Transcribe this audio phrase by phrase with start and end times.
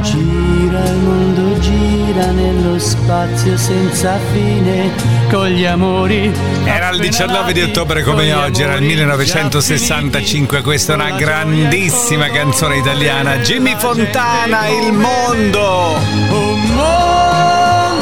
[0.00, 4.92] Gira il mondo, gira nello spazio senza fine,
[5.28, 6.32] con gli amori.
[6.64, 12.76] Era il 19 di ottobre come oggi, era il 1965, questa è una grandissima canzone
[12.76, 15.96] italiana, Jimmy Fontana, Il mondo!
[16.30, 16.60] Un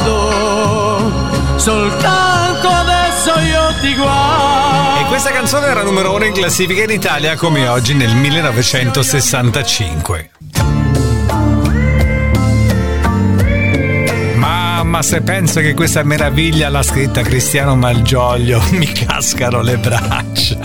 [0.03, 5.01] mondo, soltanto adesso io ti guardo.
[5.01, 10.31] E questa canzone era numero uno in classifica in Italia come oggi nel 1965.
[14.87, 20.59] Mamma, se penso che questa meraviglia l'ha scritta Cristiano Malgioglio, mi cascano le braccia.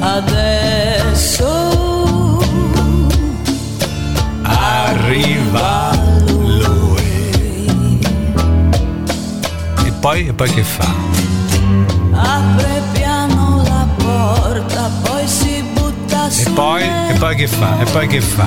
[0.00, 1.44] Adesso
[4.42, 5.90] Arriva
[6.24, 7.98] lui.
[9.84, 10.94] E poi, e poi che fa?
[12.14, 16.52] apre piano la porta, poi si butta E su.
[16.54, 17.80] poi, e poi che fa?
[17.80, 18.46] E poi che fa?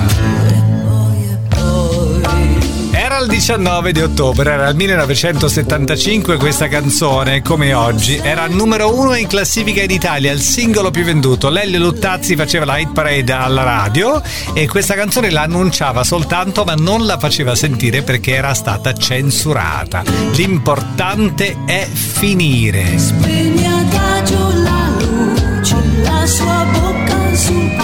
[3.10, 9.16] Era il 19 di ottobre, era il 1975 questa canzone, come oggi, era numero uno
[9.16, 11.50] in classifica in Italia, il singolo più venduto.
[11.50, 14.22] Lelio Luttazzi faceva la hit parade alla radio
[14.54, 20.04] e questa canzone la annunciava soltanto ma non la faceva sentire perché era stata censurata.
[20.34, 22.96] L'importante è finire.
[22.96, 27.79] Spegne adagio la luce, la sua bocca sul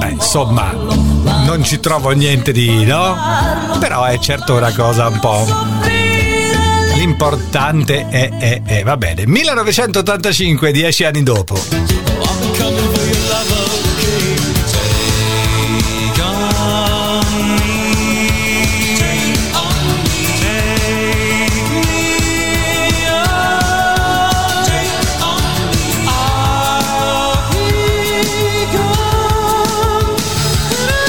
[0.00, 0.72] Vabbè, insomma,
[1.44, 3.14] non ci trovo niente di, no?
[3.78, 5.46] Però è certo una cosa un po'...
[6.94, 9.26] L'importante è, è, è, va bene.
[9.26, 11.54] 1985, dieci anni dopo.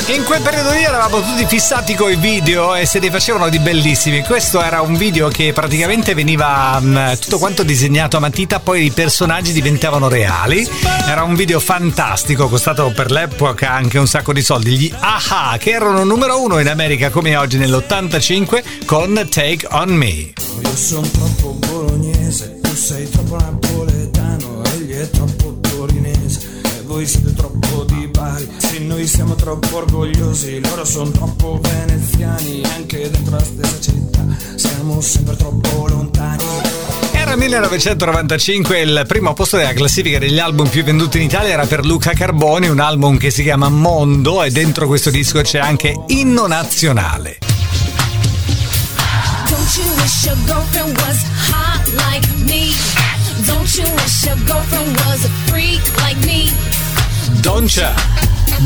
[0.07, 3.59] In quel periodo lì eravamo tutti fissati con i video e se ne facevano di
[3.59, 4.23] bellissimi.
[4.23, 8.91] Questo era un video che praticamente veniva mh, tutto quanto disegnato a matita, poi i
[8.91, 10.67] personaggi diventavano reali.
[11.07, 14.77] Era un video fantastico, costato per l'epoca anche un sacco di soldi.
[14.77, 20.33] Gli AHA, che erano numero uno in America come oggi nell'85 con Take On Me.
[20.61, 26.59] Io sono troppo bolognese, tu sei troppo napoletano, egli è troppo torinese
[26.91, 28.49] voi siete troppo di Bari.
[28.57, 34.25] Sì, noi siamo troppo orgogliosi, loro sono troppo veneziani, anche dentro la stessa città
[34.55, 36.43] siamo sempre troppo lontani.
[37.13, 41.85] Era 1995 il primo posto della classifica degli album più venduti in Italia era per
[41.85, 46.45] Luca Carboni, un album che si chiama Mondo e dentro questo disco c'è anche Inno
[46.47, 47.37] Nazionale.
[49.47, 52.71] Don't you wish your girlfriend was hot like me?
[53.45, 56.51] Don't you wish your girlfriend was a freak like me?
[57.41, 57.91] Doncia,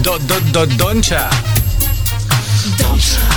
[0.02, 1.30] do, do, do, Doncia,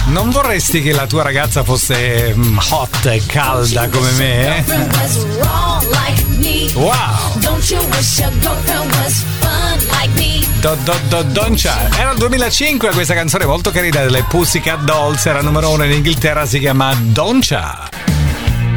[0.07, 4.65] non vorresti che la tua ragazza fosse mm, hot e calda come wish your me?
[4.65, 6.73] girlfriend was raw like me?
[6.75, 7.41] Wow!
[7.41, 10.45] Don't you wish your girlfriend was fun like me?
[10.61, 11.89] Do, do, do, Doncia.
[11.97, 16.47] Era il 2005 questa canzone molto carina delle Pussycat Dolls, era numero uno in Inghilterra,
[16.47, 17.89] si chiama Doncia.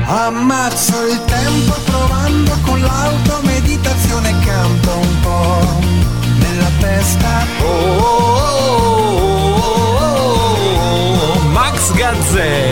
[0.05, 5.00] Ammazzo il tempo provando con l'auto, meditazione canto
[12.31, 12.71] Gazzè.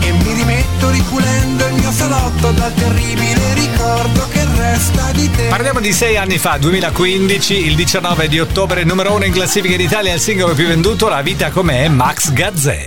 [0.00, 5.46] E mi rimetto ripulendo il mio salotto dal terribile ricordo che resta di te.
[5.48, 9.80] Parliamo di sei anni fa, 2015, il 19 di ottobre, numero uno in classifica in
[9.80, 12.84] Italia, il singolo più venduto, La vita com'è, Max Gazzè.